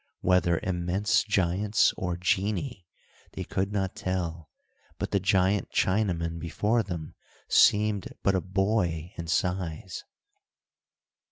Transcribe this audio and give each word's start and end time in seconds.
Whether 0.21 0.59
immense 0.63 1.23
giants 1.23 1.93
or 1.95 2.17
genii, 2.17 2.87
they 3.33 3.43
could 3.43 3.71
not 3.71 3.95
tell, 3.95 4.49
but 4.97 5.11
the 5.11 5.19
giant 5.19 5.69
Chinaman 5.69 6.39
before 6.39 6.81
them 6.81 7.13
seemed 7.47 8.11
but 8.23 8.33
a 8.33 8.41
boy 8.41 9.13
in 9.17 9.27
size. 9.27 10.03